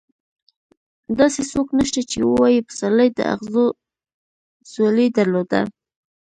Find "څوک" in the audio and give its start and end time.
1.51-1.67